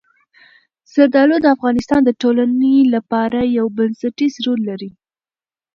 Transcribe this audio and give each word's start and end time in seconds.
زردالو 0.93 1.35
د 1.41 1.45
افغانستان 1.55 2.01
د 2.05 2.09
ټولنې 2.21 2.75
لپاره 2.95 3.39
یو 3.57 3.65
بنسټيز 3.77 4.33
رول 4.45 4.61
لري. 4.69 4.91